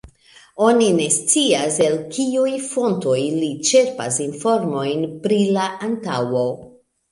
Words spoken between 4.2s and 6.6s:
informojn pri la antaŭo.